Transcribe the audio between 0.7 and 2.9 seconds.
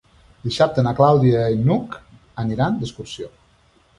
na Clàudia i n'Hug aniran